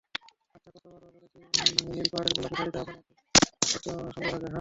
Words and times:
আচ্ছা, 0.55 0.69
কতবার 0.75 1.01
বলেছি 1.07 1.37
নীল 1.87 2.07
পাড়ের 2.13 2.33
গোলাপি 2.35 2.55
শাড়িতে 2.55 2.77
আপনাকে 2.79 3.01
অদ্ভুত 3.01 3.19
সুন্দর 4.15 4.31
লাগে। 4.35 4.49